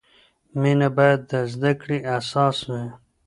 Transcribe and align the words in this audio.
مینه 0.61 0.89
باید 0.97 1.21
د 1.31 1.33
زده 1.53 1.71
کړې 1.81 1.97
اساس 2.17 2.57
وي. 2.69 2.85